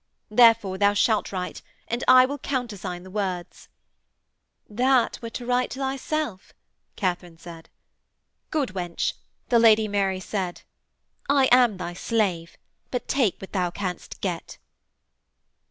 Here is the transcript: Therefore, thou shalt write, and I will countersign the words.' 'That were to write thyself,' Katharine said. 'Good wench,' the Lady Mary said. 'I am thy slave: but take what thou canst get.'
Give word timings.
Therefore, 0.31 0.79
thou 0.79 0.95
shalt 0.95 1.31
write, 1.31 1.61
and 1.87 2.03
I 2.07 2.25
will 2.25 2.39
countersign 2.39 3.03
the 3.03 3.11
words.' 3.11 3.69
'That 4.67 5.19
were 5.21 5.29
to 5.29 5.45
write 5.45 5.73
thyself,' 5.73 6.55
Katharine 6.95 7.37
said. 7.37 7.69
'Good 8.49 8.69
wench,' 8.69 9.13
the 9.49 9.59
Lady 9.59 9.87
Mary 9.87 10.19
said. 10.19 10.63
'I 11.29 11.49
am 11.51 11.77
thy 11.77 11.93
slave: 11.93 12.57
but 12.89 13.07
take 13.07 13.39
what 13.39 13.53
thou 13.53 13.69
canst 13.69 14.19
get.' 14.21 14.57